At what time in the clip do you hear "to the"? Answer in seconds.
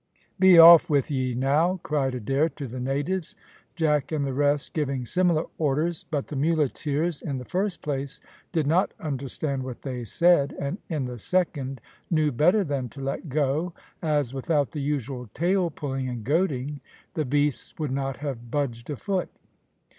2.49-2.79